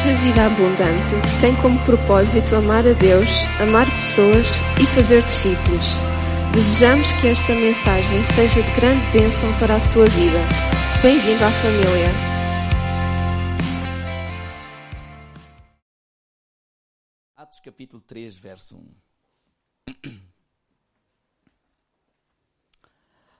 [0.00, 1.10] Igreja Vida Abundante
[1.42, 3.28] tem como propósito amar a Deus,
[3.60, 4.46] amar pessoas
[4.80, 5.84] e fazer discípulos.
[6.54, 10.38] Desejamos que esta mensagem seja de grande bênção para a tua vida.
[11.02, 12.08] Bem-vindo à família.
[17.36, 18.94] Atos capítulo 3, verso 1.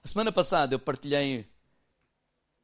[0.05, 1.49] A semana passada eu partilhei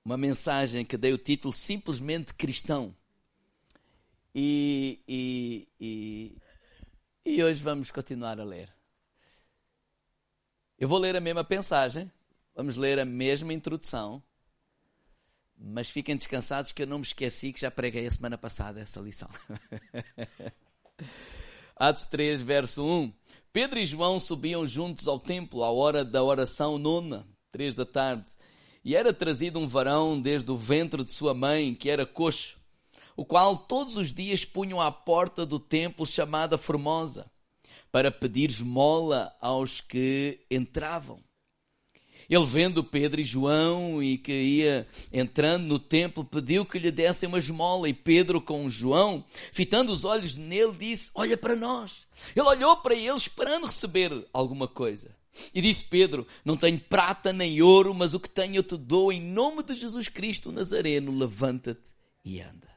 [0.04, 2.94] uma mensagem que dei o título Simplesmente Cristão.
[4.38, 6.36] E, e, e,
[7.24, 8.70] e hoje vamos continuar a ler.
[10.78, 12.12] Eu vou ler a mesma mensagem,
[12.54, 14.22] vamos ler a mesma introdução,
[15.56, 19.00] mas fiquem descansados que eu não me esqueci que já preguei a semana passada essa
[19.00, 19.30] lição.
[21.74, 23.10] Atos 3, verso 1.
[23.54, 28.28] Pedro e João subiam juntos ao templo à hora da oração nona, três da tarde,
[28.84, 32.65] e era trazido um varão desde o ventre de sua mãe, que era coxo
[33.16, 37.30] o qual todos os dias punham à porta do templo chamada Formosa,
[37.90, 41.24] para pedir esmola aos que entravam.
[42.28, 47.28] Ele vendo Pedro e João e que ia entrando no templo, pediu que lhe dessem
[47.28, 47.88] uma esmola.
[47.88, 52.04] E Pedro, com João, fitando os olhos nele, disse: Olha para nós.
[52.34, 55.14] Ele olhou para ele, esperando receber alguma coisa.
[55.54, 59.12] E disse Pedro: Não tenho prata nem ouro, mas o que tenho eu te dou.
[59.12, 61.90] Em nome de Jesus Cristo Nazareno, levanta-te
[62.24, 62.75] e anda.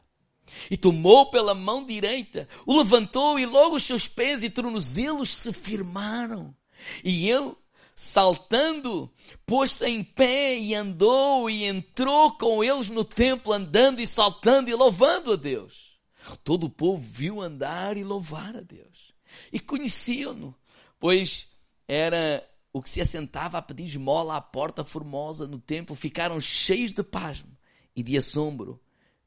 [0.69, 5.52] E tomou pela mão direita, o levantou e logo os seus pés e tornozelos se
[5.53, 6.56] firmaram.
[7.03, 7.53] E ele,
[7.95, 9.11] saltando,
[9.45, 14.73] pôs-se em pé e andou e entrou com eles no templo, andando e saltando e
[14.73, 15.97] louvando a Deus.
[16.44, 19.13] Todo o povo viu andar e louvar a Deus.
[19.52, 20.56] E conheciam-no,
[21.00, 21.47] pois
[21.88, 25.95] era o que se assentava a pedir esmola à porta formosa no templo.
[25.95, 27.58] Ficaram cheios de pasmo
[27.95, 28.80] e de assombro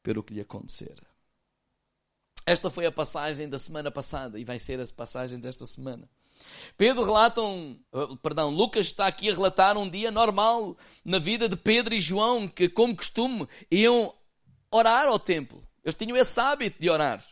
[0.03, 1.12] pelo que lhe acontecera.
[2.53, 6.07] Esta foi a passagem da semana passada e vai ser a passagem desta semana.
[6.77, 11.49] Pedro relata um, uh, perdão, Lucas está aqui a relatar um dia normal na vida
[11.49, 14.15] de Pedro e João, que como costume iam
[14.71, 15.67] orar ao templo.
[15.83, 17.25] Eles tinham esse hábito de orar.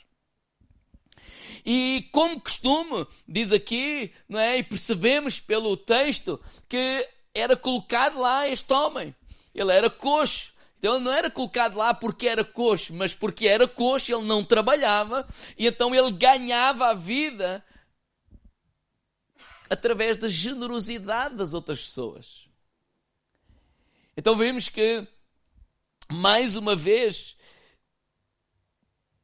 [1.67, 4.57] E como costume, diz aqui, não é?
[4.57, 9.15] E percebemos pelo texto que era colocado lá este homem.
[9.55, 10.55] Ele era coxo.
[10.83, 15.29] Ele não era colocado lá porque era coxo, mas porque era coxo, ele não trabalhava
[15.59, 17.65] e então ele ganhava a vida
[19.69, 22.49] através da generosidade das outras pessoas.
[24.17, 25.07] Então vemos que,
[26.11, 27.37] mais uma vez,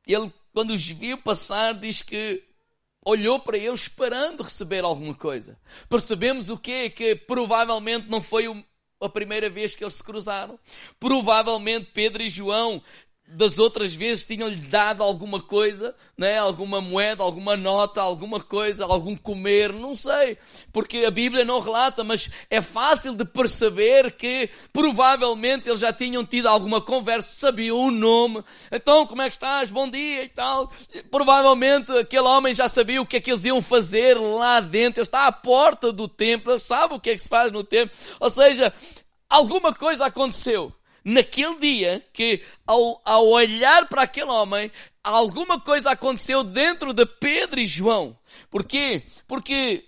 [0.06, 2.47] ele, quando os viu passar, diz que
[3.05, 5.59] olhou para eles esperando receber alguma coisa.
[5.89, 6.91] Percebemos o quê?
[6.91, 8.65] Que provavelmente não foi o
[9.01, 10.59] a primeira vez que eles se cruzaram.
[10.99, 12.83] Provavelmente Pedro e João
[13.29, 16.39] das outras vezes tinham-lhe dado alguma coisa, né?
[16.39, 20.39] alguma moeda, alguma nota, alguma coisa, algum comer, não sei,
[20.73, 26.25] porque a Bíblia não relata, mas é fácil de perceber que provavelmente eles já tinham
[26.25, 30.71] tido alguma conversa, sabiam o nome, então como é que estás, bom dia e tal.
[31.11, 35.07] Provavelmente aquele homem já sabia o que é que eles iam fazer lá dentro, ele
[35.07, 37.97] está à porta do templo, ele sabe o que é que se faz no templo,
[38.21, 38.73] ou seja,
[39.29, 40.73] alguma coisa aconteceu
[41.06, 44.72] naquele dia que, ao, ao olhar para aquele homem,
[45.05, 48.19] alguma coisa aconteceu dentro de Pedro e João.
[48.50, 49.05] Porquê?
[49.28, 49.84] Porque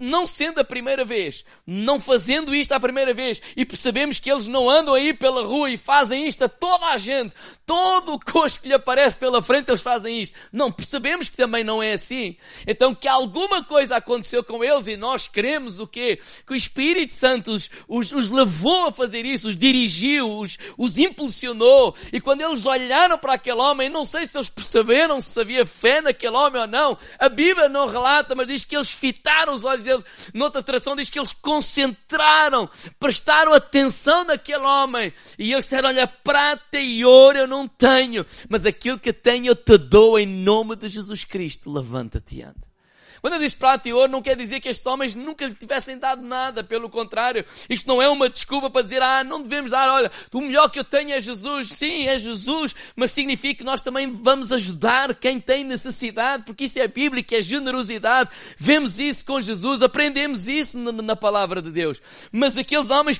[0.00, 4.46] não sendo a primeira vez, não fazendo isto a primeira vez, e percebemos que eles
[4.46, 7.32] não andam aí pela rua e fazem isto a toda a gente,
[7.66, 10.36] todo o coxo que lhe aparece pela frente eles fazem isto.
[10.52, 12.36] Não, percebemos que também não é assim.
[12.66, 16.20] Então que alguma coisa aconteceu com eles e nós queremos o quê?
[16.46, 20.98] Que o Espírito Santo os, os, os levou a fazer isso, os dirigiu, os, os
[20.98, 25.64] impulsionou, e quando eles olharam para aquele homem, não sei se eles perceberam se havia
[25.64, 29.64] fé naquele homem ou não, a Bíblia não relata, mas diz que eles fitaram os
[29.64, 30.04] olhos dele.
[30.32, 35.12] Noutra tradução diz que eles concentraram, prestaram atenção naquele homem.
[35.38, 39.56] E eles disseram, olha, prata e ouro eu não tenho, mas aquilo que tenho eu
[39.56, 41.72] te dou em nome de Jesus Cristo.
[41.72, 42.73] Levanta-te e anda.
[43.24, 45.96] Quando eu diz prata e ouro, não quer dizer que estes homens nunca lhe tivessem
[45.96, 46.62] dado nada.
[46.62, 50.42] Pelo contrário, isto não é uma desculpa para dizer, ah, não devemos dar, olha, o
[50.42, 51.70] melhor que eu tenho é Jesus.
[51.70, 56.78] Sim, é Jesus, mas significa que nós também vamos ajudar quem tem necessidade, porque isso
[56.78, 58.28] é bíblico, é generosidade.
[58.58, 62.02] Vemos isso com Jesus, aprendemos isso na, palavra de Deus.
[62.30, 63.18] Mas aqueles homens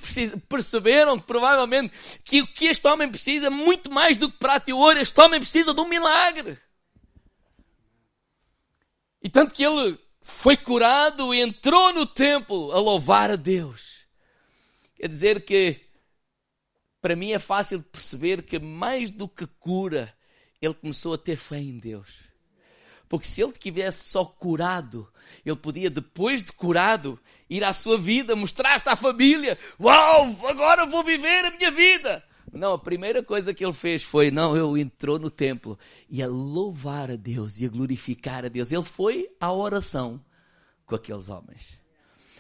[0.50, 4.74] perceberam que provavelmente que o que este homem precisa, muito mais do que prata e
[4.74, 6.58] ouro, este homem precisa de um milagre.
[9.24, 14.04] E tanto que ele foi curado e entrou no templo a louvar a Deus.
[14.94, 15.80] Quer dizer que,
[17.00, 20.14] para mim é fácil perceber que mais do que cura,
[20.60, 22.20] ele começou a ter fé em Deus.
[23.08, 25.10] Porque se ele tivesse só curado,
[25.44, 27.18] ele podia, depois de curado,
[27.48, 32.22] ir à sua vida, mostrar-se à família: Uau, agora vou viver a minha vida.
[32.52, 36.28] Não, a primeira coisa que ele fez foi, não, ele entrou no templo e a
[36.28, 38.70] louvar a Deus e a glorificar a Deus.
[38.70, 40.24] Ele foi à oração
[40.86, 41.78] com aqueles homens.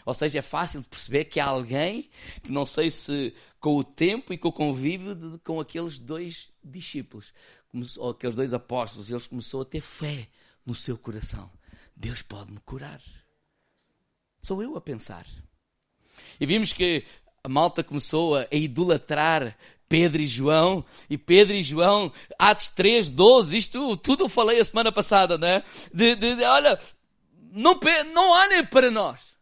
[0.04, 2.10] Ou seja, é fácil de perceber que há alguém
[2.42, 6.50] que não sei se com o tempo e com o convívio de, com aqueles dois
[6.62, 7.32] discípulos,
[7.96, 10.28] ou aqueles dois apóstolos, eles começou a ter fé
[10.64, 11.50] no seu coração.
[11.96, 13.00] Deus pode me curar.
[14.42, 15.26] Sou eu a pensar.
[16.38, 17.04] E vimos que
[17.42, 19.56] a malta começou a idolatrar
[19.88, 24.64] Pedro e João, e Pedro e João, Atos 3, 12, isto tudo eu falei a
[24.64, 25.62] semana passada, né?
[25.92, 26.80] De, de, de olha,
[27.52, 27.78] não,
[28.12, 29.34] não olhem para nós.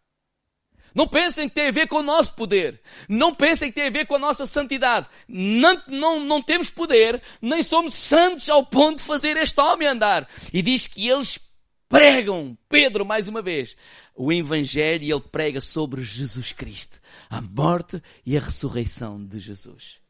[0.94, 2.80] Não pensem que tem a ver com o nosso poder.
[3.08, 5.06] Não pensem que tem a ver com a nossa santidade.
[5.26, 10.28] Não, não, não temos poder, nem somos santos ao ponto de fazer este homem andar.
[10.52, 11.38] E diz que eles
[11.88, 13.76] pregam, Pedro mais uma vez,
[14.14, 20.01] o Evangelho e ele prega sobre Jesus Cristo, a morte e a ressurreição de Jesus.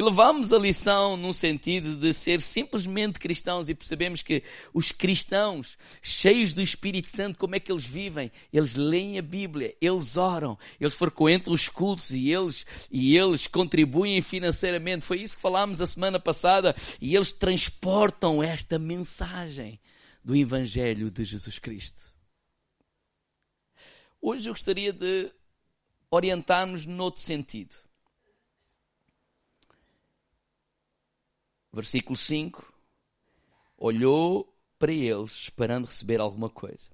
[0.00, 4.42] E levamos a lição num sentido de ser simplesmente cristãos e percebemos que
[4.72, 8.32] os cristãos, cheios do Espírito Santo, como é que eles vivem?
[8.50, 14.22] Eles leem a Bíblia, eles oram, eles frequentam os cultos e eles, e eles contribuem
[14.22, 15.04] financeiramente.
[15.04, 19.78] Foi isso que falámos a semana passada e eles transportam esta mensagem
[20.24, 22.10] do Evangelho de Jesus Cristo.
[24.18, 25.30] Hoje eu gostaria de
[26.10, 27.89] orientar-nos noutro sentido.
[31.72, 32.72] Versículo 5.
[33.76, 36.88] Olhou para eles, esperando receber alguma coisa.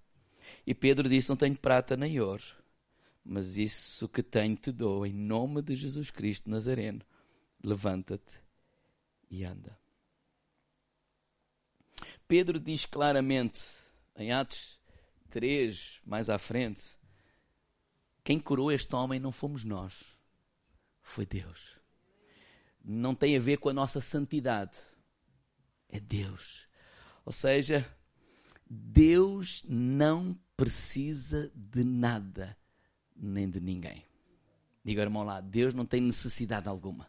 [0.67, 2.45] E Pedro disse: Não tenho prata nem ouro,
[3.25, 7.03] mas isso que tenho te dou, em nome de Jesus Cristo Nazareno.
[7.63, 8.41] Levanta-te
[9.31, 9.79] e anda.
[12.29, 13.63] Pedro diz claramente,
[14.17, 14.81] em Atos
[15.31, 16.85] 3, mais à frente,
[18.23, 20.05] quem curou este homem não fomos nós,
[21.03, 21.76] foi Deus
[22.87, 24.79] não tem a ver com a nossa santidade.
[25.89, 26.67] É Deus.
[27.25, 27.85] Ou seja,
[28.71, 32.57] Deus não precisa de nada,
[33.17, 34.05] nem de ninguém.
[34.85, 37.09] Diga, irmão lá, Deus não tem necessidade alguma.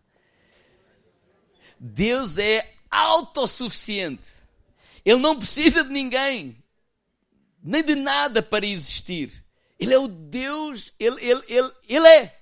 [1.80, 4.32] Deus é autossuficiente.
[5.06, 6.58] Ele não precisa de ninguém,
[7.62, 9.44] nem de nada para existir.
[9.80, 12.38] Ele é o Deus, ele, ele, ele, ele é.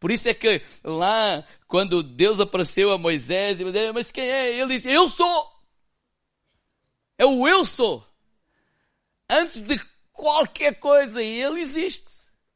[0.00, 4.60] Por isso é que lá, quando Deus apareceu a Moisés, e disse, mas quem é?
[4.60, 5.50] Ele disse, eu sou.
[7.16, 8.06] É o eu sou.
[9.26, 9.80] Antes de
[10.12, 12.10] qualquer coisa, ele existe.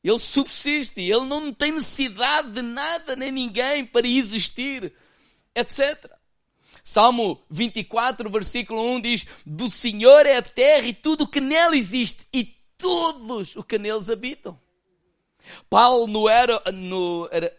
[0.05, 1.01] Ele subsiste.
[1.01, 4.93] Ele não tem necessidade de nada nem ninguém para existir,
[5.55, 6.13] etc.
[6.85, 11.75] Salmo 24, versículo 1 diz: Do Senhor é a terra e tudo o que nela
[11.75, 14.61] existe, e todos os que neles habitam.
[15.69, 17.53] Paulo no, era, no era,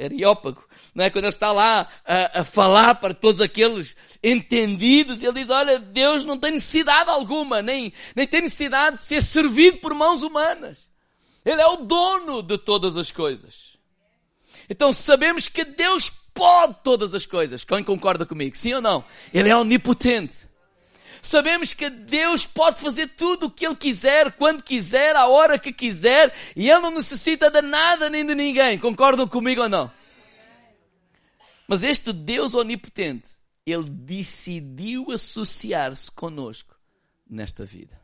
[0.00, 1.10] Areópago, não é?
[1.10, 6.24] quando ele está lá a, a, falar para todos aqueles entendidos, ele diz, olha, Deus
[6.24, 10.88] não tem necessidade alguma, nem, nem tem necessidade de ser servido por mãos humanas.
[11.44, 13.72] Ele é o dono de todas as coisas.
[14.68, 17.64] Então sabemos que Deus pode todas as coisas.
[17.64, 18.56] Quem concorda comigo?
[18.56, 19.04] Sim ou não?
[19.32, 20.51] Ele é omnipotente.
[21.22, 25.72] Sabemos que Deus pode fazer tudo o que Ele quiser, quando quiser, a hora que
[25.72, 28.76] quiser, e Ele não necessita de nada nem de ninguém.
[28.76, 29.90] Concordam comigo ou não?
[31.68, 33.30] Mas este Deus onipotente,
[33.64, 36.76] Ele decidiu associar-se conosco
[37.24, 38.02] nesta vida.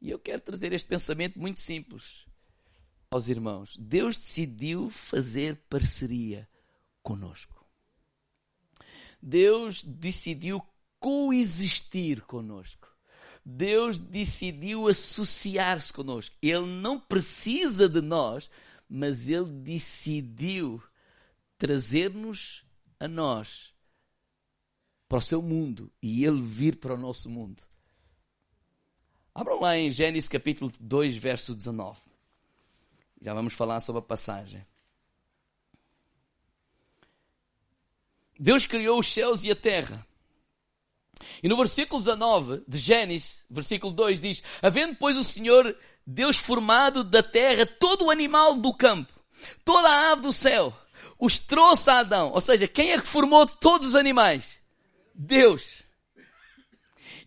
[0.00, 2.24] E eu quero trazer este pensamento muito simples
[3.10, 3.76] aos irmãos.
[3.76, 6.48] Deus decidiu fazer parceria
[7.02, 7.66] conosco.
[9.20, 10.60] Deus decidiu
[11.02, 12.88] coexistir conosco.
[13.44, 16.34] Deus decidiu associar-se conosco.
[16.40, 18.48] Ele não precisa de nós,
[18.88, 20.80] mas Ele decidiu
[21.58, 22.64] trazer-nos
[23.00, 23.74] a nós
[25.08, 27.62] para o seu mundo e Ele vir para o nosso mundo.
[29.34, 32.00] Abram lá em Gênesis capítulo 2, verso 19.
[33.20, 34.64] Já vamos falar sobre a passagem.
[38.38, 40.06] Deus criou os céus e a terra.
[41.42, 45.76] E no versículo 19 de Gênesis, versículo 2 diz: Havendo, pois, o Senhor
[46.06, 49.12] Deus formado da terra todo o animal do campo,
[49.64, 50.76] toda a ave do céu,
[51.18, 52.30] os trouxe a Adão.
[52.32, 54.58] Ou seja, quem é que formou todos os animais?
[55.14, 55.82] Deus.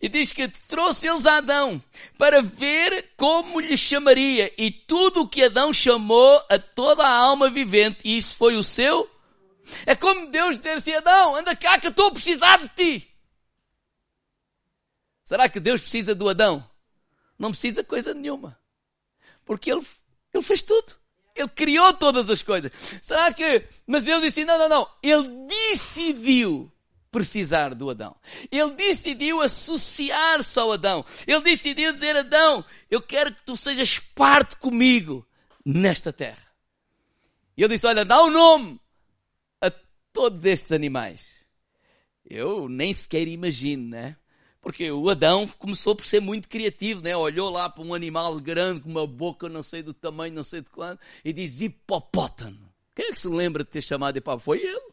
[0.00, 1.82] E diz que trouxe eles a Adão
[2.18, 4.52] para ver como lhe chamaria.
[4.58, 8.62] E tudo o que Adão chamou a toda a alma vivente, e isso foi o
[8.62, 9.10] seu.
[9.86, 13.15] É como Deus dizer assim, Adão, anda cá que eu estou a precisar de ti.
[15.26, 16.64] Será que Deus precisa do Adão?
[17.36, 18.56] Não precisa coisa nenhuma.
[19.44, 19.84] Porque ele,
[20.32, 20.94] ele fez tudo.
[21.34, 22.70] Ele criou todas as coisas.
[23.02, 23.68] Será que.
[23.84, 24.88] Mas Deus disse: não, não, não.
[25.02, 26.72] Ele decidiu
[27.10, 28.14] precisar do Adão.
[28.52, 31.04] Ele decidiu associar-se ao Adão.
[31.26, 35.26] Ele decidiu dizer: Adão, eu quero que tu sejas parte comigo
[35.64, 36.46] nesta terra.
[37.56, 38.80] E ele disse: Olha, dá o um nome
[39.60, 39.72] a
[40.12, 41.34] todos estes animais.
[42.24, 44.16] Eu nem sequer imagino, né?
[44.66, 47.16] Porque o Adão começou por ser muito criativo, né?
[47.16, 50.60] Olhou lá para um animal grande, com uma boca não sei do tamanho, não sei
[50.60, 52.68] de quanto, e diz hipopótamo.
[52.92, 54.42] Quem é que se lembra de ter chamado de hipopótamo?
[54.42, 54.90] Foi ele.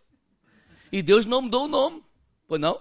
[0.92, 2.04] E Deus não mudou o nome.
[2.48, 2.80] Pois não?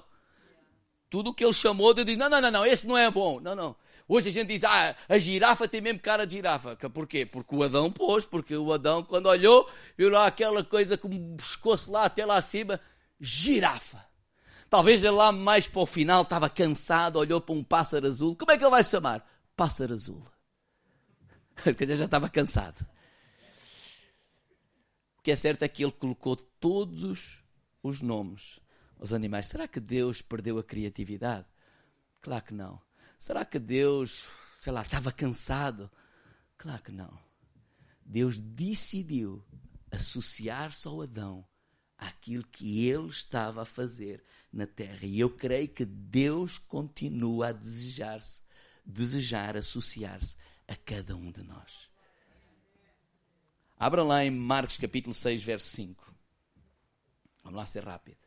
[1.09, 3.41] Tudo que ele chamou, Deus disse, não, não, não, não, esse não é bom.
[3.41, 3.75] Não, não.
[4.07, 6.77] Hoje a gente diz, ah, a girafa tem mesmo cara de girafa.
[6.77, 7.25] Por quê?
[7.25, 11.37] Porque o Adão pôs, porque o Adão, quando olhou, viu lá aquela coisa com o
[11.39, 12.79] pescoço lá até lá acima,
[13.19, 14.12] girafa.
[14.73, 18.35] Talvez ele lá mais para o final estava cansado, olhou para um pássaro azul.
[18.35, 19.23] Como é que ele vai se chamar?
[19.55, 20.27] Pássaro azul.
[21.79, 22.81] Ele já estava cansado.
[25.19, 27.45] O que é certo é que ele colocou todos
[27.83, 28.61] os nomes
[28.99, 29.45] aos animais.
[29.45, 31.47] Será que Deus perdeu a criatividade?
[32.23, 32.81] Claro que não.
[33.19, 34.31] Será que Deus,
[34.63, 35.91] sei lá, estava cansado?
[36.57, 37.19] Claro que não.
[38.07, 39.45] Deus decidiu
[39.91, 41.47] associar-se ao Adão
[41.99, 45.07] àquilo que ele estava a fazer na terra.
[45.07, 48.43] E eu creio que Deus continua a desejar-se,
[48.85, 50.37] desejar associar-se
[50.69, 51.91] a cada um de nós.
[53.79, 56.15] Abra lá em Marcos capítulo 6, verso 5.
[57.43, 58.19] Vamos lá ser rápido.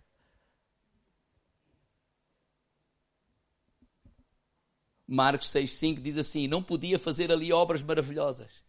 [5.08, 8.64] Marcos 6, 5 diz assim: Não podia fazer ali obras maravilhosas.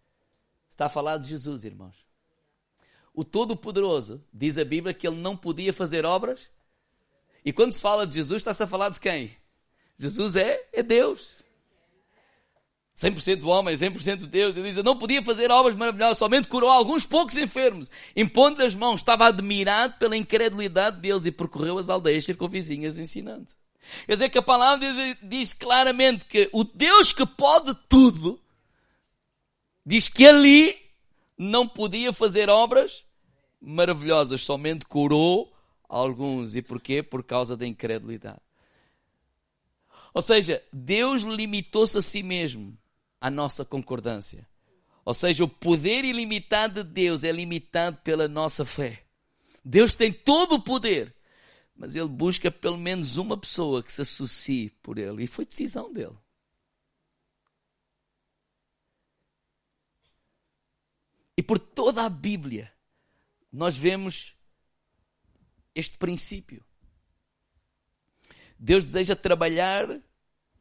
[0.70, 1.96] Está a falar de Jesus, irmãos.
[3.14, 6.50] O Todo-Poderoso diz a Bíblia que ele não podia fazer obras
[7.46, 9.30] e quando se fala de Jesus, está-se a falar de quem?
[9.96, 11.36] Jesus é, é Deus.
[12.98, 14.56] 100% homem, 100% Deus.
[14.56, 17.88] Ele diz, eu não podia fazer obras maravilhosas, somente curou alguns poucos enfermos.
[18.16, 23.46] Impondo as mãos, estava admirado pela incredulidade deles e percorreu as aldeias circunvizinhas ensinando.
[24.06, 28.40] Quer dizer que a palavra diz, diz claramente que o Deus que pode tudo,
[29.84, 30.76] diz que ali
[31.38, 33.04] não podia fazer obras
[33.60, 35.55] maravilhosas, somente curou
[35.88, 36.54] alguns.
[36.54, 37.02] E porquê?
[37.02, 38.40] Por causa da incredulidade.
[40.12, 42.76] Ou seja, Deus limitou-se a si mesmo
[43.20, 44.48] à nossa concordância.
[45.04, 49.04] Ou seja, o poder ilimitado de Deus é limitado pela nossa fé.
[49.64, 51.14] Deus tem todo o poder,
[51.76, 55.24] mas Ele busca pelo menos uma pessoa que se associe por Ele.
[55.24, 56.16] E foi decisão dele.
[61.36, 62.72] E por toda a Bíblia,
[63.52, 64.35] nós vemos
[65.76, 66.64] este princípio.
[68.58, 70.00] Deus deseja trabalhar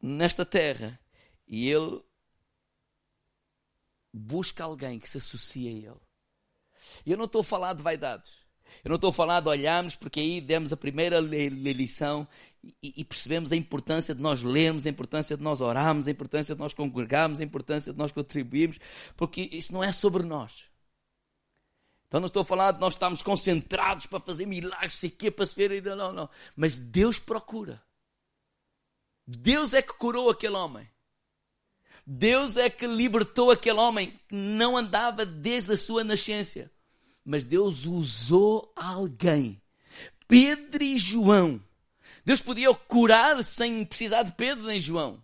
[0.01, 0.99] nesta terra
[1.47, 2.03] e Ele
[4.13, 6.01] busca alguém que se associe a Ele.
[7.05, 8.33] Eu não estou a falar de vaidades.
[8.83, 12.27] Eu não estou a falar de olharmos, porque aí demos a primeira lição
[12.83, 16.59] e, percebemos a importância de nós lermos, a importância de nós orarmos, a importância de
[16.59, 18.79] nós congregarmos, a importância de nós contribuirmos,
[19.15, 20.65] porque isso não é sobre nós.
[22.15, 25.45] Então não estou a falar de nós estarmos concentrados para fazer milagres, sei quê, para
[25.45, 25.83] se ver.
[25.83, 26.29] Não, não.
[26.55, 27.83] Mas Deus procura.
[29.27, 30.89] Deus é que curou aquele homem.
[32.07, 36.71] Deus é que libertou aquele homem que não andava desde a sua nascença.
[37.25, 39.61] Mas Deus usou alguém.
[40.25, 41.61] Pedro e João.
[42.23, 45.21] Deus podia curar sem precisar de Pedro nem João.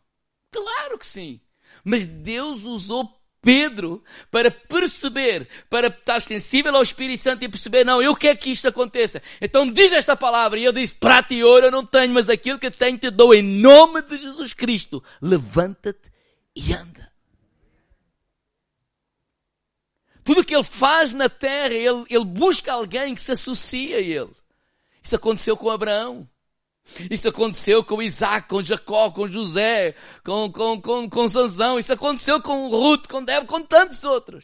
[0.52, 1.40] Claro que sim.
[1.86, 8.02] Mas Deus usou Pedro para perceber, para estar sensível ao Espírito Santo e perceber, não,
[8.02, 9.22] eu quero que isto aconteça.
[9.42, 10.60] Então diz esta palavra.
[10.60, 13.34] E eu disse, prata e ouro eu não tenho, mas aquilo que tenho te dou
[13.34, 15.04] em nome de Jesus Cristo.
[15.22, 16.12] Levanta-te
[16.56, 17.12] e anda.
[20.24, 24.00] Tudo o que ele faz na terra, ele, ele busca alguém que se associe a
[24.00, 24.30] ele.
[25.04, 26.30] Isso aconteceu com Abraão.
[27.10, 31.80] Isso aconteceu com Isaac, com Jacó, com José, com, com, com, com Sansão.
[31.80, 34.44] Isso aconteceu com Ruth, com Débora, com tantos outros.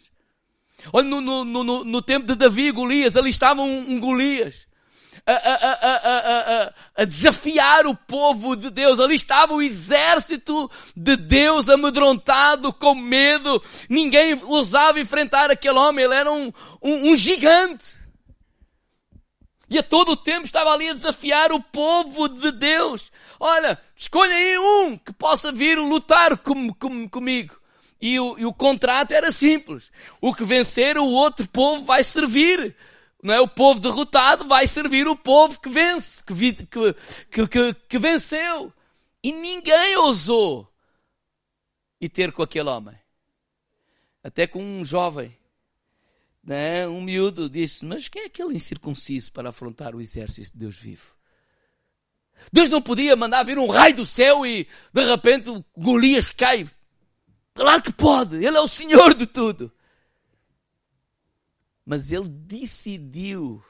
[0.94, 4.68] Olha, no, no, no, no tempo de Davi e Golias, ali estava um, um Golias.
[5.26, 5.74] A, a,
[6.66, 8.98] a, a, desafiar o povo de Deus.
[8.98, 13.62] Ali estava o exército de Deus amedrontado, com medo.
[13.90, 16.06] Ninguém ousava enfrentar aquele homem.
[16.06, 16.50] Ele era um,
[16.82, 17.97] um, um gigante.
[19.70, 23.12] E a todo o tempo estava ali a desafiar o povo de Deus.
[23.40, 27.60] Olha, escolha aí um que possa vir lutar com, com, comigo.
[28.02, 29.92] E o, e o contrato era simples.
[30.22, 32.76] O que vencer, o outro povo vai servir.
[33.22, 33.42] Não é?
[33.42, 36.34] O povo derrotado vai servir o povo que vence, que,
[37.32, 38.72] que, que, que venceu.
[39.24, 40.72] E ninguém ousou
[42.00, 42.96] ir ter com aquele homem.
[44.24, 45.36] Até com um jovem,
[46.48, 50.78] né, um miúdo, disse: Mas quem é aquele incircunciso para afrontar o exército de Deus
[50.78, 51.14] vivo?
[52.54, 56.70] Deus não podia mandar vir um raio do céu e de repente Golias cai.
[57.54, 59.74] Claro que pode, Ele é o Senhor de tudo.
[61.86, 63.62] Mas Ele decidiu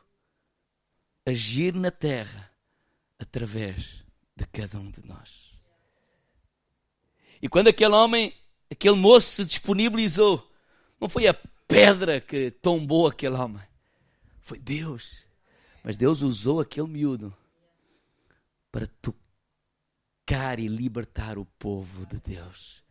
[1.25, 2.51] agir na terra
[3.17, 4.03] através
[4.35, 5.51] de cada um de nós.
[7.41, 8.33] E quando aquele homem,
[8.69, 10.47] aquele moço se disponibilizou,
[10.99, 11.35] não foi a
[11.67, 13.61] pedra que tombou aquele homem,
[14.41, 15.25] foi Deus.
[15.83, 17.35] Mas Deus usou aquele miúdo
[18.71, 22.83] para tocar e libertar o povo de Deus.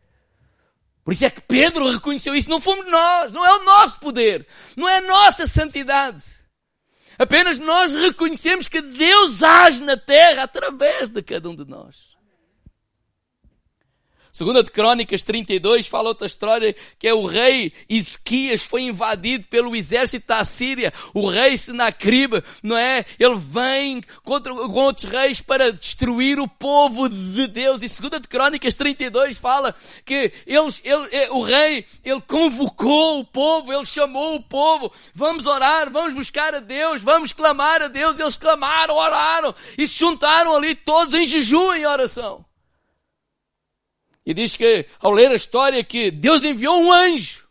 [1.03, 2.49] Por isso é que Pedro reconheceu isso.
[2.49, 6.23] Não fomos nós, não é o nosso poder, não é a nossa santidade.
[7.17, 12.16] Apenas nós reconhecemos que Deus age na terra através de cada um de nós.
[14.37, 19.75] Segunda de Crônicas 32 fala outra história que é o rei Ezequias foi invadido pelo
[19.75, 20.93] exército da Síria.
[21.11, 23.03] O rei Senacribe, não é?
[23.17, 27.81] Ele vem contra outros reis para destruir o povo de Deus.
[27.81, 29.73] E segunda de Crônicas 32 fala
[30.05, 34.93] que eles, ele, eh, o rei, ele convocou o povo, ele chamou o povo.
[35.15, 38.19] Vamos orar, vamos buscar a Deus, vamos clamar a Deus.
[38.19, 42.46] Eles clamaram, oraram e se juntaram ali todos em jejum e oração.
[44.27, 47.47] E diz que, ao ler a história, que Deus enviou um anjo.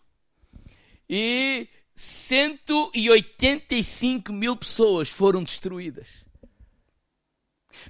[1.08, 6.22] E 185 mil pessoas foram destruídas.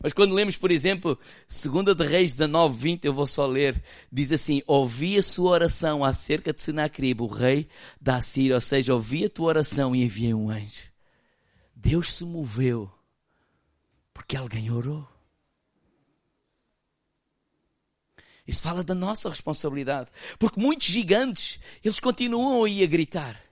[0.00, 4.30] Mas quando lemos, por exemplo, 2 de Reis 19, 20, eu vou só ler, diz
[4.30, 7.68] assim, ouvi a sua oração acerca de Senacribe, o rei
[8.00, 10.84] da Síria, ou seja, ouvi a tua oração e enviei um anjo.
[11.74, 12.88] Deus se moveu
[14.14, 15.15] porque alguém orou.
[18.47, 20.09] Isso fala da nossa responsabilidade.
[20.39, 23.46] Porque muitos gigantes, eles continuam aí a gritar.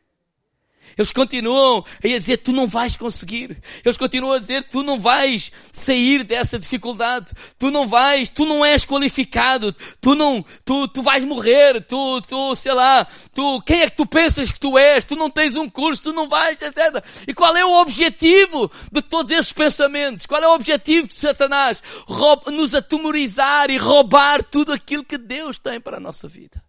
[0.97, 3.59] Eles continuam a dizer, tu não vais conseguir.
[3.85, 7.33] Eles continuam a dizer, tu não vais sair dessa dificuldade.
[7.59, 9.75] Tu não vais, tu não és qualificado.
[10.01, 11.83] Tu não, tu, tu vais morrer.
[11.83, 15.05] Tu, tu, sei lá, tu, quem é que tu pensas que tu és?
[15.05, 17.05] Tu não tens um curso, tu não vais, etc.
[17.27, 20.27] E qual é o objetivo de todos esses pensamentos?
[20.27, 21.83] Qual é o objetivo de Satanás?
[22.07, 26.64] Roub, nos atemorizar e roubar tudo aquilo que Deus tem para a nossa vida.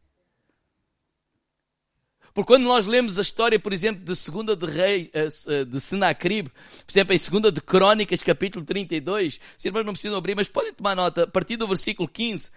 [2.36, 5.80] Porque quando nós lemos a história, por exemplo, de segunda de rei, eh, eh, de
[5.80, 10.50] Senacribe, por exemplo, em segunda de Crônicas, capítulo 32, os irmãos não precisam abrir, mas
[10.50, 12.52] podem tomar nota, a partir do versículo 15,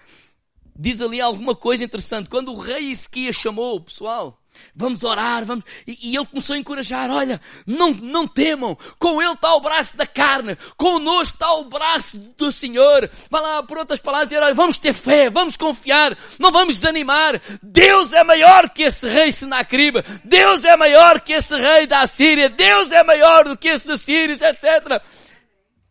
[0.76, 2.28] diz ali alguma coisa interessante.
[2.28, 4.42] Quando o rei Ezequias chamou o pessoal,
[4.74, 5.64] Vamos orar, vamos.
[5.86, 9.96] E, e, ele começou a encorajar: olha, não, não temam, com ele está o braço
[9.96, 13.10] da carne, conosco está o braço do Senhor.
[13.28, 17.40] Vai lá, por outras palavras, dizer, olha, vamos ter fé, vamos confiar, não vamos desanimar.
[17.62, 22.48] Deus é maior que esse rei Senacriba, Deus é maior que esse rei da Síria,
[22.48, 25.02] Deus é maior do que esses assírios, etc.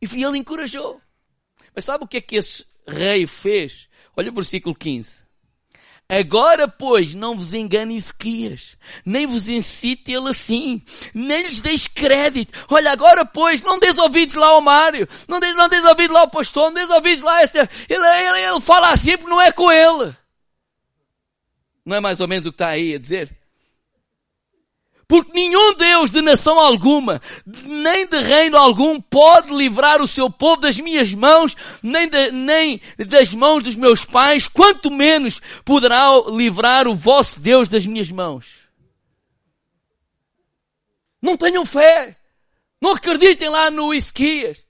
[0.01, 1.01] E ele encorajou.
[1.75, 3.87] Mas sabe o que é que esse rei fez?
[4.15, 5.26] Olha o versículo 15.
[6.09, 10.81] Agora, pois, não vos engane Ezequias, nem vos incite ele assim,
[11.13, 12.57] nem lhes deis crédito.
[12.69, 16.21] Olha, agora, pois, não deis ouvidos lá ao Mário, não deis, não deis ouvidos lá
[16.21, 19.41] ao pastor, não deis ouvidos lá a esse, ele, ele, ele fala assim porque não
[19.41, 20.15] é com ele.
[21.85, 23.37] Não é mais ou menos o que está aí a dizer?
[25.07, 27.21] Porque nenhum Deus de nação alguma,
[27.65, 32.81] nem de reino algum, pode livrar o seu povo das minhas mãos, nem, de, nem
[33.07, 38.67] das mãos dos meus pais, quanto menos poderá livrar o vosso Deus das minhas mãos.
[41.21, 42.17] Não tenham fé.
[42.81, 44.65] Não acreditem lá no Isquias.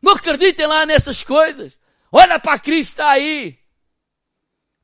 [0.00, 1.76] Não acreditem lá nessas coisas.
[2.12, 3.58] Olha para Cristo está aí.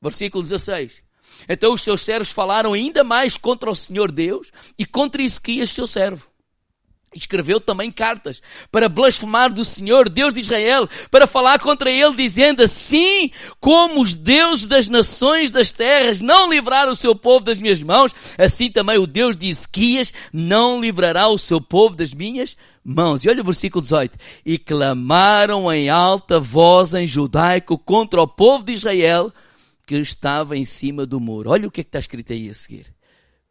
[0.02, 1.05] Versículo 16.
[1.48, 5.86] Então os seus servos falaram ainda mais contra o Senhor Deus e contra Ezequias, seu
[5.86, 6.26] servo.
[7.16, 12.62] Escreveu também cartas para blasfemar do Senhor, Deus de Israel, para falar contra ele, dizendo
[12.62, 17.82] assim como os deuses das nações das terras não livraram o seu povo das minhas
[17.82, 23.24] mãos, assim também o Deus de Ezequias não livrará o seu povo das minhas mãos.
[23.24, 24.16] E olha o versículo 18.
[24.44, 29.32] E clamaram em alta voz em judaico contra o povo de Israel,
[29.86, 31.50] que estava em cima do muro.
[31.50, 32.92] Olha o que é que está escrito aí a seguir.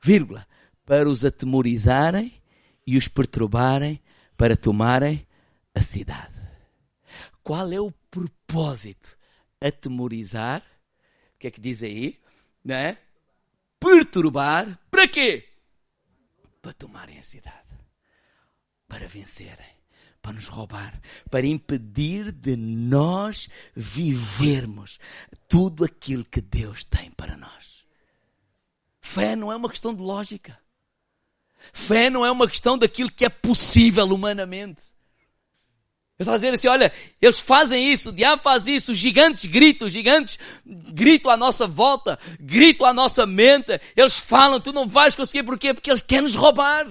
[0.04, 0.45] Vírgula.
[0.86, 2.32] Para os atemorizarem
[2.86, 4.00] e os perturbarem
[4.38, 5.26] para tomarem
[5.74, 6.36] a cidade.
[7.41, 9.17] Qual é o propósito?
[9.60, 10.62] Atemorizar.
[11.36, 12.19] O que é que diz aí?
[12.63, 13.00] Não é?
[13.80, 14.80] Perturbar.
[14.91, 15.48] Para quê?
[16.62, 17.65] Para tomarem a cidade.
[18.88, 19.75] Para vencerem
[20.26, 24.98] para nos roubar, para impedir de nós vivermos
[25.48, 27.86] tudo aquilo que Deus tem para nós.
[29.00, 30.58] Fé não é uma questão de lógica.
[31.72, 34.86] Fé não é uma questão daquilo que é possível humanamente.
[36.18, 39.86] Eu estava dizendo assim, olha, eles fazem isso, o diabo faz isso, os gigantes gritam,
[39.86, 45.16] os gigantes gritam à nossa volta, gritam à nossa mente, eles falam, tu não vais
[45.16, 45.72] conseguir, porquê?
[45.72, 46.88] Porque eles querem nos roubar.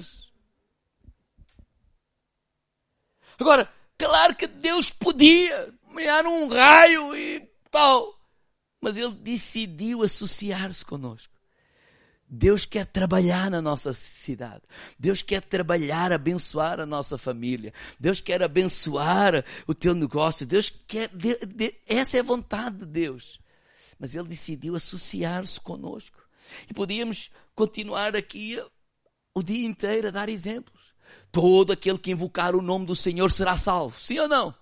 [3.39, 3.69] Agora,
[3.99, 8.15] claro que Deus podia mear um raio e tal,
[8.81, 11.35] mas Ele decidiu associar-se conosco.
[12.29, 14.63] Deus quer trabalhar na nossa cidade.
[14.99, 17.73] Deus quer trabalhar, abençoar a nossa família.
[18.01, 20.47] Deus quer abençoar o teu negócio.
[20.47, 23.39] Deus quer, de, de, essa é a vontade de Deus.
[23.99, 26.19] Mas Ele decidiu associar-se conosco.
[26.69, 28.61] E podíamos continuar aqui
[29.35, 30.74] o dia inteiro a dar exemplos.
[31.31, 34.01] Todo aquele que invocar o nome do Senhor será salvo.
[34.01, 34.55] Sim ou não?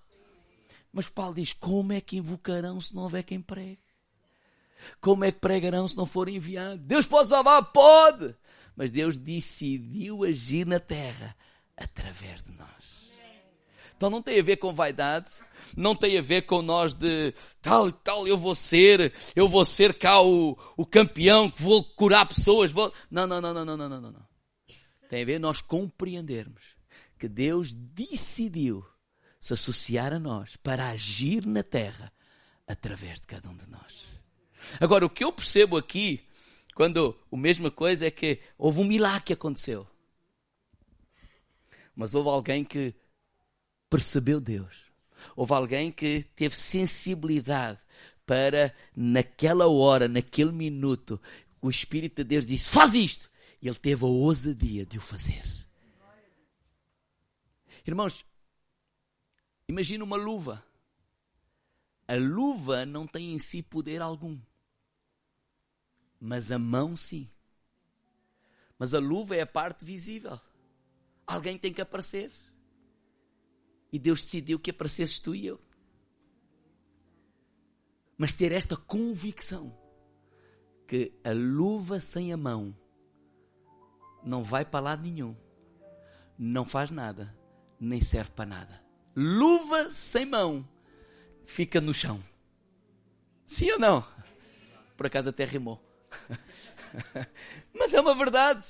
[0.91, 3.79] Mas Paulo diz: como é que invocarão se não houver quem pregue?
[4.99, 6.85] Como é que pregarão se não forem enviados?
[6.85, 7.63] Deus pode salvar?
[7.71, 8.35] Pode!
[8.75, 11.35] Mas Deus decidiu agir na terra
[11.77, 13.11] através de nós.
[13.95, 15.31] Então não tem a ver com vaidade,
[15.77, 19.63] não tem a ver com nós de tal e tal, eu vou ser, eu vou
[19.63, 22.71] ser cá o, o campeão que vou curar pessoas.
[22.71, 22.91] Vou...
[23.09, 24.32] Não, não, não, não, não, não, não, não.
[25.09, 26.61] Tem a ver nós compreendermos
[27.17, 28.85] que Deus decidiu
[29.39, 32.11] se associar a nós para agir na terra
[32.67, 34.03] através de cada um de nós.
[34.79, 36.25] Agora, o que eu percebo aqui,
[36.73, 39.87] quando a mesma coisa é que houve um milagre que aconteceu.
[41.95, 42.95] Mas houve alguém que
[43.89, 44.85] percebeu Deus.
[45.35, 47.79] Houve alguém que teve sensibilidade
[48.25, 51.21] para, naquela hora, naquele minuto,
[51.61, 53.29] o Espírito de Deus disse: Faz isto!
[53.67, 55.43] Ele teve a ousadia de o fazer.
[57.85, 58.25] Irmãos,
[59.67, 60.63] imagina uma luva.
[62.07, 64.39] A luva não tem em si poder algum
[66.25, 67.29] mas a mão sim.
[68.79, 70.39] Mas a luva é a parte visível.
[71.27, 72.31] Alguém tem que aparecer.
[73.91, 75.59] E Deus decidiu que aparecesses tu e eu.
[78.17, 79.77] Mas ter esta convicção
[80.87, 82.73] que a luva sem a mão
[84.25, 85.35] não vai para lado nenhum,
[86.37, 87.35] não faz nada,
[87.79, 88.81] nem serve para nada.
[89.15, 90.67] Luva sem mão
[91.45, 92.23] fica no chão.
[93.45, 94.03] Sim ou não?
[94.97, 95.81] Por acaso até rimou.
[97.73, 98.65] Mas é uma verdade.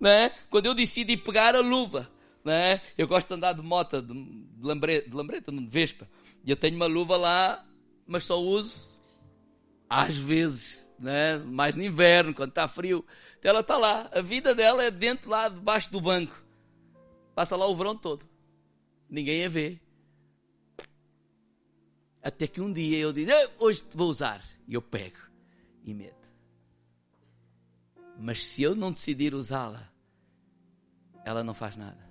[0.00, 0.30] Não é?
[0.48, 2.10] Quando eu decidi pegar a luva,
[2.44, 2.80] não é?
[2.96, 4.14] eu gosto de andar de moto, de,
[4.60, 6.08] lambreta, de lambreta, de vespa,
[6.44, 7.66] e eu tenho uma luva lá,
[8.06, 8.88] mas só uso
[9.88, 11.38] às vezes, não é?
[11.38, 13.04] mais no inverno, quando está frio.
[13.38, 16.42] Então ela está lá, a vida dela é dentro lá, debaixo do banco.
[17.34, 18.28] Passa lá o verão todo.
[19.08, 19.80] Ninguém a vê.
[22.22, 24.44] Até que um dia eu digo, hoje vou usar.
[24.66, 25.18] E eu pego
[25.84, 26.28] e meto.
[28.18, 29.90] Mas se eu não decidir usá-la,
[31.24, 32.08] ela não faz nada.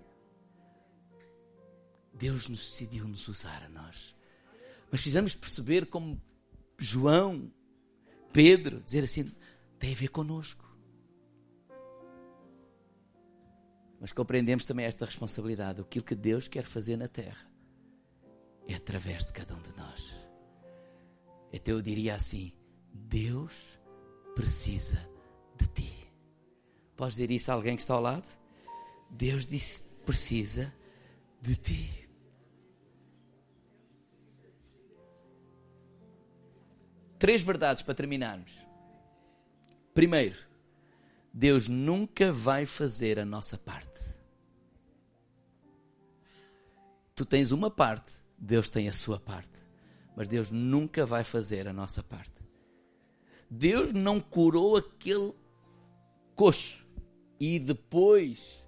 [2.14, 4.16] Deus nos decidiu nos usar a nós.
[4.90, 6.20] Mas precisamos perceber como
[6.78, 7.52] João,
[8.38, 9.32] Pedro, dizer assim,
[9.80, 10.64] tem a ver conosco.
[14.00, 15.82] Mas compreendemos também esta responsabilidade.
[15.82, 17.50] Aquilo que Deus quer fazer na terra
[18.68, 20.16] é através de cada um de nós.
[21.52, 22.54] Então eu diria assim:
[22.94, 23.56] Deus
[24.36, 25.00] precisa
[25.58, 26.12] de ti.
[26.96, 28.30] Podes dizer isso a alguém que está ao lado?
[29.10, 30.72] Deus disse: precisa
[31.42, 32.07] de ti.
[37.18, 38.52] Três verdades para terminarmos.
[39.94, 40.38] Primeiro,
[41.34, 44.16] Deus nunca vai fazer a nossa parte.
[47.16, 49.58] Tu tens uma parte, Deus tem a sua parte.
[50.16, 52.44] Mas Deus nunca vai fazer a nossa parte.
[53.50, 55.34] Deus não curou aquele
[56.36, 56.86] coxo
[57.40, 58.64] e depois,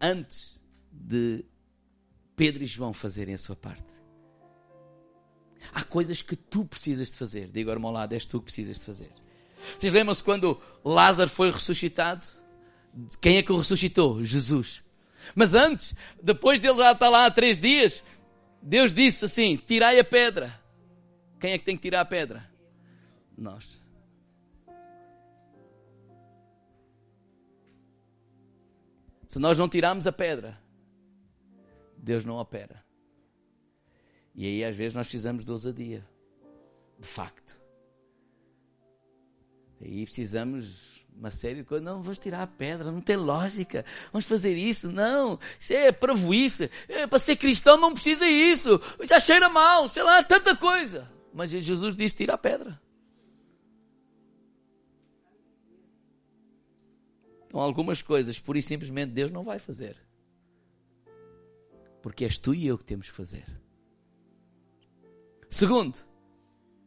[0.00, 1.44] antes de
[2.34, 3.99] Pedro e João fazerem a sua parte.
[5.72, 7.48] Há coisas que tu precisas de fazer.
[7.48, 9.12] Digo, irmão, lado, és tu que precisas de fazer.
[9.78, 12.26] Vocês lembram-se quando Lázaro foi ressuscitado?
[13.20, 14.22] Quem é que o ressuscitou?
[14.22, 14.82] Jesus.
[15.34, 18.02] Mas antes, depois dele já estar lá há três dias,
[18.62, 20.58] Deus disse assim: tirai a pedra.
[21.38, 22.50] Quem é que tem que tirar a pedra?
[23.36, 23.78] Nós.
[29.28, 30.60] Se nós não tirarmos a pedra,
[31.96, 32.84] Deus não opera.
[34.34, 36.06] E aí às vezes nós precisamos de ousadia.
[36.98, 37.58] De facto.
[39.80, 41.84] Aí precisamos uma série de coisas.
[41.84, 43.84] Não, vamos tirar a pedra, não tem lógica.
[44.12, 45.38] Vamos fazer isso, não.
[45.58, 46.70] Isso é para voice.
[46.88, 48.80] É, para ser cristão não precisa isso.
[49.02, 51.10] Já cheira mal, sei lá, tanta coisa.
[51.32, 52.80] Mas Jesus disse: tira a pedra.
[57.46, 59.96] Então, algumas coisas, pura e simplesmente, Deus não vai fazer.
[62.00, 63.44] Porque és tu e eu que temos que fazer.
[65.50, 65.98] Segundo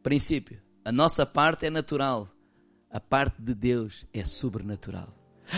[0.02, 2.34] princípio, a nossa parte é natural
[2.94, 5.12] a parte de Deus é sobrenatural.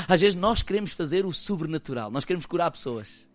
[0.09, 3.29] Às vezes nós queremos fazer o sobrenatural, nós queremos curar pessoas.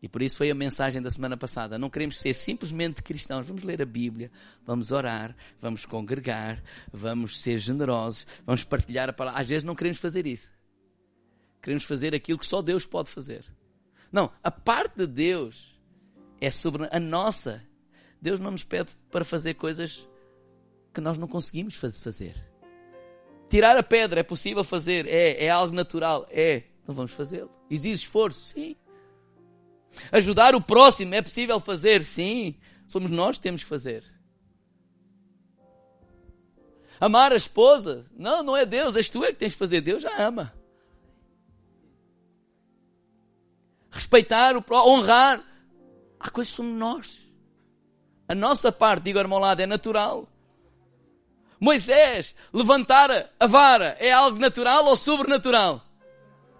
[0.00, 1.76] E por isso foi a mensagem da semana passada.
[1.80, 3.44] Não queremos ser simplesmente cristãos.
[3.44, 4.30] Vamos ler a Bíblia,
[4.64, 9.40] vamos orar, vamos congregar, vamos ser generosos, vamos partilhar a palavra.
[9.40, 10.48] Às vezes não queremos fazer isso.
[11.60, 13.44] Queremos fazer aquilo que só Deus pode fazer.
[14.12, 15.76] Não, a parte de Deus
[16.40, 17.64] é sobre a nossa.
[18.22, 20.08] Deus não nos pede para fazer coisas
[20.94, 22.36] que nós não conseguimos fazer.
[23.50, 25.08] Tirar a pedra é possível fazer?
[25.08, 25.44] É.
[25.44, 26.24] É algo natural?
[26.30, 26.62] É.
[26.82, 27.50] Então vamos fazê-lo.
[27.68, 28.40] Exige esforço?
[28.40, 28.76] Sim.
[30.12, 32.06] Ajudar o próximo é possível fazer?
[32.06, 32.54] Sim.
[32.86, 34.04] Somos nós que temos que fazer.
[37.00, 38.06] Amar a esposa?
[38.16, 39.80] Não, não é Deus, és tu é que tens que fazer.
[39.80, 40.54] Deus já ama.
[43.90, 45.44] Respeitar o próximo, honrar.
[46.20, 47.21] Há coisas que somos nós.
[48.32, 50.26] A nossa parte, digo ao lado, é natural.
[51.60, 55.82] Moisés levantar a vara é algo natural ou sobrenatural?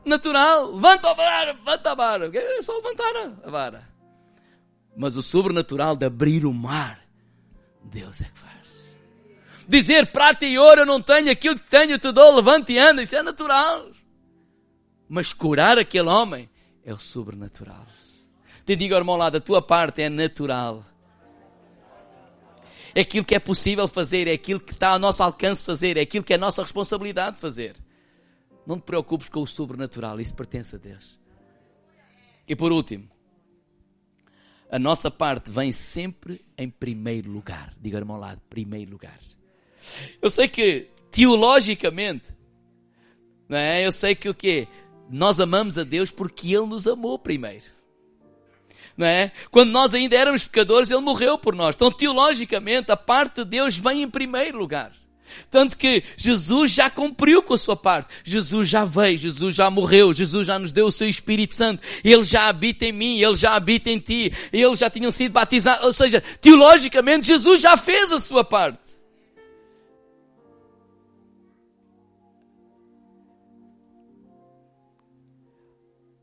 [0.04, 0.70] Natural.
[0.70, 2.30] Levanta a vara, levanta a vara.
[2.30, 3.88] É só levantar a vara.
[4.94, 7.00] Mas o sobrenatural de abrir o mar,
[7.82, 8.52] Deus é que faz.
[9.66, 13.00] Dizer prata e ouro eu não tenho, aquilo que tenho te dou, levante e anda,
[13.00, 13.86] isso é natural.
[15.08, 16.50] Mas curar aquele homem
[16.84, 17.86] é o sobrenatural.
[18.66, 20.91] Te digo, irmão, da tua parte é natural
[22.94, 26.00] é aquilo que é possível fazer, é aquilo que está ao nosso alcance fazer, é
[26.00, 27.76] aquilo que é nossa responsabilidade fazer.
[28.66, 31.18] Não te preocupes com o sobrenatural, isso pertence a Deus.
[32.46, 33.08] E por último,
[34.70, 37.74] a nossa parte vem sempre em primeiro lugar.
[37.80, 39.18] Diga irmão lado, primeiro lugar.
[40.20, 42.32] Eu sei que teologicamente,
[43.48, 43.84] não é?
[43.84, 44.68] Eu sei que o quê?
[45.10, 47.81] Nós amamos a Deus porque Ele nos amou primeiro
[48.96, 49.32] não é?
[49.50, 51.74] Quando nós ainda éramos pecadores, Ele morreu por nós.
[51.74, 54.92] Então, teologicamente, a parte de Deus vem em primeiro lugar.
[55.50, 58.08] Tanto que Jesus já cumpriu com a sua parte.
[58.24, 61.82] Jesus já veio, Jesus já morreu, Jesus já nos deu o seu Espírito Santo.
[62.04, 64.32] Ele já habita em mim, Ele já habita em ti.
[64.52, 65.86] Eles já tinham sido batizados.
[65.86, 68.92] Ou seja, teologicamente, Jesus já fez a sua parte.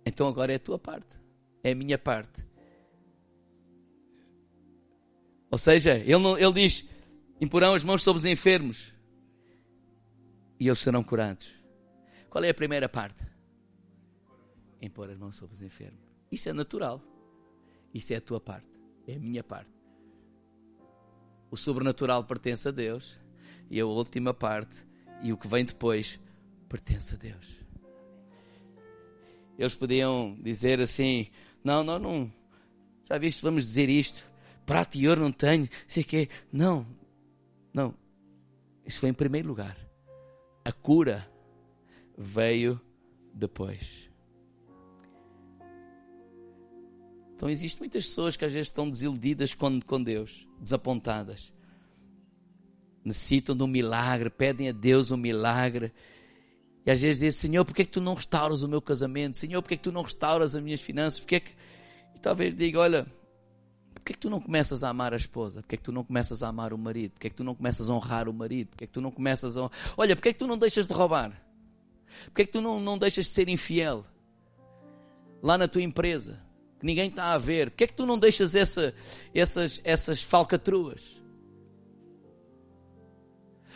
[0.05, 1.17] Então agora é a tua parte.
[1.63, 2.48] É a minha parte.
[5.51, 6.85] Ou seja, ele, não, ele diz:
[7.41, 8.93] imporão as mãos sobre os enfermos
[10.59, 11.49] e eles serão curados.
[12.29, 13.25] Qual é a primeira parte?
[14.81, 15.99] Impor as mãos sobre os enfermos.
[16.31, 17.01] Isso é natural.
[17.93, 18.67] Isso é a tua parte.
[19.07, 19.71] É a minha parte.
[21.49, 23.17] O sobrenatural pertence a Deus
[23.69, 24.85] e a última parte
[25.23, 26.19] e o que vem depois
[26.67, 27.59] pertence a Deus.
[29.57, 31.31] Eles podiam dizer assim:
[31.63, 32.31] Não, não, não.
[33.09, 34.28] Já viste, vamos dizer isto
[34.69, 36.85] prata e ouro não tenho, sei que Não,
[37.73, 37.95] não.
[38.85, 39.75] Isso foi em primeiro lugar.
[40.63, 41.27] A cura
[42.15, 42.79] veio
[43.33, 44.07] depois.
[47.35, 51.51] Então existem muitas pessoas que às vezes estão desiludidas com, Deus, desapontadas.
[53.03, 55.91] Necessitam de um milagre, pedem a Deus um milagre.
[56.85, 59.35] E às vezes dizem, Senhor, porquê é que tu não restauras o meu casamento?
[59.35, 61.19] Senhor, porquê é que tu não restauras as minhas finanças?
[61.19, 61.51] Porquê é que...
[62.15, 63.18] E talvez diga, olha,
[64.09, 65.61] Porquê é que tu não começas a amar a esposa?
[65.61, 67.11] Porquê é que tu não começas a amar o marido?
[67.11, 68.69] Porquê é que tu não começas a honrar o marido?
[68.69, 69.69] Porquê é que tu não começas a...
[69.95, 71.29] Olha, porquê é que tu não deixas de roubar?
[72.25, 74.03] Porquê é que tu não, não deixas de ser infiel?
[75.43, 76.41] Lá na tua empresa,
[76.79, 77.69] que ninguém está a ver.
[77.69, 78.95] Porquê é que tu não deixas essa,
[79.31, 81.21] essas, essas falcatruas?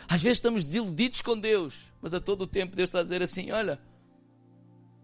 [0.08, 3.22] Às vezes estamos desiludidos com Deus, mas a todo o tempo Deus está a dizer
[3.22, 3.78] assim: olha,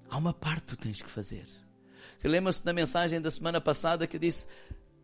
[0.09, 1.47] há uma parte que tu tens que fazer.
[2.19, 4.49] Você lembra-se da mensagem da semana passada que eu disse: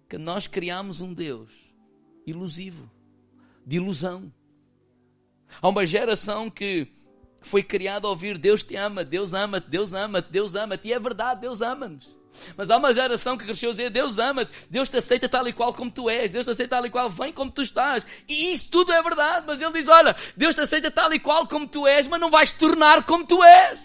[0.09, 1.53] que nós criamos um Deus
[2.27, 2.91] ilusivo,
[3.65, 4.33] de ilusão.
[5.61, 6.89] Há uma geração que
[7.41, 10.89] foi criada a ouvir Deus te ama, Deus ama-te, Deus ama-te, Deus ama-te.
[10.89, 12.15] E é verdade, Deus ama-nos.
[12.57, 15.53] Mas há uma geração que cresceu a dizer Deus ama-te, Deus te aceita tal e
[15.53, 18.07] qual como tu és, Deus te aceita tal e qual, vem como tu estás.
[18.29, 21.47] E isso tudo é verdade, mas ele diz: Olha, Deus te aceita tal e qual
[21.47, 23.81] como tu és, mas não vais tornar como tu és.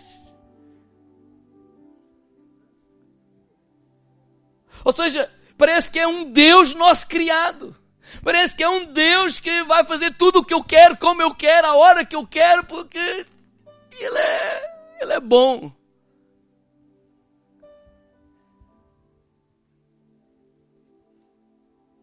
[4.83, 5.31] Ou seja,
[5.61, 7.75] Parece que é um Deus nosso criado.
[8.23, 11.35] Parece que é um Deus que vai fazer tudo o que eu quero, como eu
[11.35, 15.71] quero, a hora que eu quero, porque ele é, ele é bom.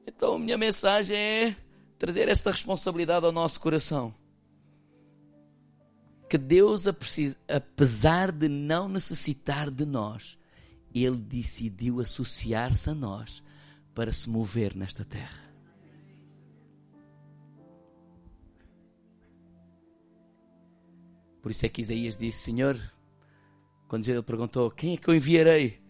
[0.06, 1.56] Então, minha mensagem é
[1.98, 4.14] trazer esta responsabilidade ao nosso coração.
[6.30, 10.38] Que Deus, apesar de não necessitar de nós,
[10.94, 13.42] Ele decidiu associar-se a nós
[13.98, 15.42] para se mover nesta terra.
[21.42, 22.80] Por isso é que Isaías disse: Senhor,
[23.88, 25.82] quando ele perguntou: Quem é que eu enviarei?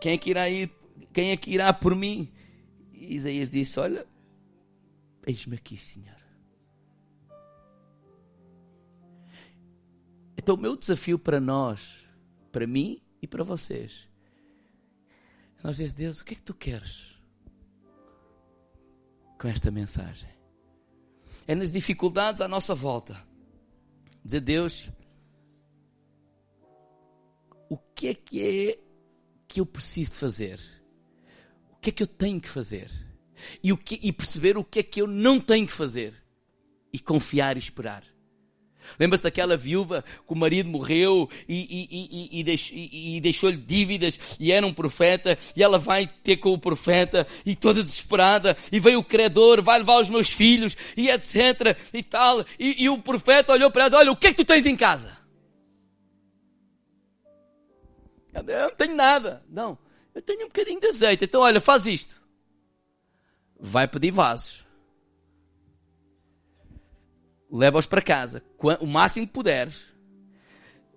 [0.00, 0.72] Quem é que irá ir?
[1.12, 2.32] Quem é que irá por mim?
[2.92, 4.08] E Isaías disse: Olha,
[5.24, 6.20] eis-me aqui, Senhor.
[10.36, 12.04] Então, o meu desafio para nós,
[12.50, 14.08] para mim e para vocês,
[15.62, 17.11] nós dizemos: Deus, o que é que tu queres
[19.42, 20.28] com esta mensagem?
[21.48, 23.20] É nas dificuldades à nossa volta.
[24.24, 24.88] Dizer, Deus,
[27.68, 28.78] o que é que é
[29.48, 30.60] que eu preciso fazer?
[31.72, 32.88] O que é que eu tenho que fazer?
[33.60, 36.14] E, o que, e perceber o que é que eu não tenho que fazer.
[36.92, 38.04] E confiar e esperar.
[38.98, 44.66] Lembra-se daquela viúva que o marido morreu e, e, e, e deixou-lhe dívidas e era
[44.66, 49.04] um profeta e ela vai ter com o profeta e toda desesperada e veio o
[49.04, 52.44] credor, vai levar os meus filhos e etc e tal.
[52.58, 55.16] E, o profeta olhou para ela olha, o que é que tu tens em casa?
[58.34, 59.44] Eu não tenho nada.
[59.48, 59.78] Não,
[60.14, 61.24] eu tenho um bocadinho de azeite.
[61.24, 62.20] Então olha, faz isto.
[63.58, 64.61] Vai pedir vasos
[67.52, 68.42] leva-os para casa,
[68.80, 69.84] o máximo que puderes,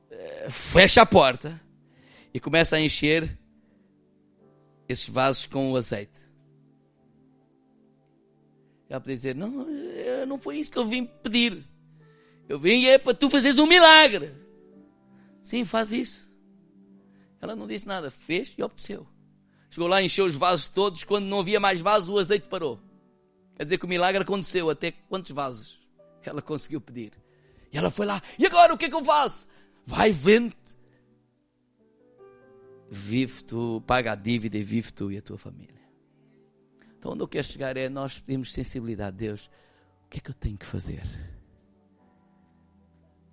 [0.10, 1.62] eh, fecha a porta
[2.34, 3.38] e começa a encher
[4.88, 6.18] esses vasos com o azeite.
[8.88, 9.68] Ela pode dizer: Não,
[10.28, 11.64] não foi isso que eu vim pedir.
[12.48, 14.32] Eu vim é para tu fazeres um milagre.
[15.44, 16.30] Sim, faz isso.
[17.42, 19.08] Ela não disse nada, fez e obteceu.
[19.70, 21.04] Chegou lá, encheu os vasos todos.
[21.04, 22.80] Quando não havia mais vasos, o azeite parou.
[23.56, 24.70] Quer dizer que o milagre aconteceu.
[24.70, 25.85] Até quantos vasos?
[26.30, 27.12] Ela conseguiu pedir.
[27.72, 29.48] E ela foi lá, e agora o que é que eu faço?
[29.86, 30.78] Vai, vente.
[32.90, 35.76] Vive tu, paga a dívida e vive tu e a tua família.
[36.98, 39.50] Então, onde eu quero chegar é nós pedimos sensibilidade a Deus.
[40.06, 41.04] O que é que eu tenho que fazer?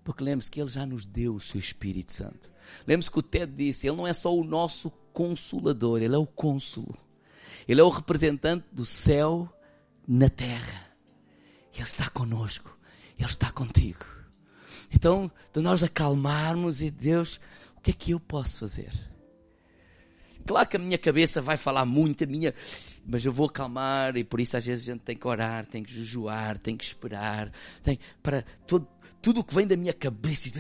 [0.04, 2.52] Porque lembre-se que Ele já nos deu o seu Espírito Santo.
[2.86, 6.26] Lembre-se que o Ted disse: Ele não é só o nosso consolador, Ele é o
[6.26, 6.98] cônsulo.
[7.68, 9.48] Ele é o representante do céu
[10.06, 10.92] na terra.
[11.72, 12.76] Ele está conosco.
[13.22, 14.04] Ele está contigo.
[14.92, 17.40] Então, de nós acalmarmos e Deus,
[17.76, 18.90] o que é que eu posso fazer?
[20.44, 22.52] Claro que a minha cabeça vai falar muito, a minha,
[23.06, 25.84] mas eu vou acalmar e por isso às vezes a gente tem que orar, tem
[25.84, 27.52] que jejuar, tem que esperar,
[27.84, 28.88] tem para todo,
[29.22, 30.52] tudo o que vem da minha cabeça e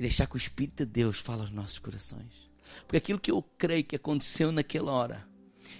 [0.00, 2.50] deixar que o Espírito de Deus fale aos nossos corações.
[2.86, 5.31] Porque aquilo que eu creio que aconteceu naquela hora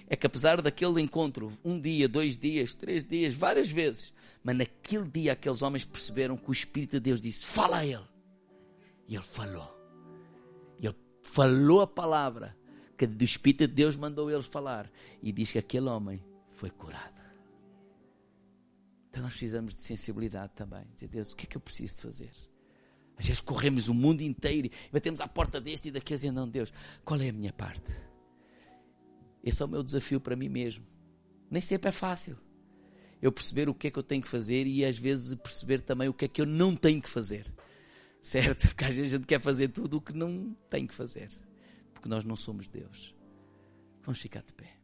[0.07, 5.09] é que apesar daquele encontro, um dia, dois dias, três dias, várias vezes, mas naquele
[5.09, 8.07] dia aqueles homens perceberam que o Espírito de Deus disse: Fala a ele.
[9.07, 9.73] E ele falou.
[10.79, 12.55] Ele falou a palavra
[12.97, 14.89] que do Espírito de Deus mandou eles falar.
[15.21, 17.21] E diz que aquele homem foi curado.
[19.09, 20.85] Então nós precisamos de sensibilidade também.
[20.95, 22.31] Dizer, Deus, o que é que eu preciso de fazer?
[23.17, 26.49] Às vezes corremos o mundo inteiro e batemos à porta deste e daquele dizendo, não,
[26.49, 26.73] Deus,
[27.05, 27.93] qual é a minha parte?
[29.43, 30.85] Esse é o meu desafio para mim mesmo.
[31.49, 32.37] Nem sempre é fácil
[33.21, 36.09] eu perceber o que é que eu tenho que fazer e às vezes perceber também
[36.09, 37.45] o que é que eu não tenho que fazer.
[38.21, 38.67] Certo?
[38.69, 41.29] Porque às vezes a gente quer fazer tudo o que não tem que fazer.
[41.93, 43.15] Porque nós não somos Deus.
[44.01, 44.82] Vamos ficar de pé.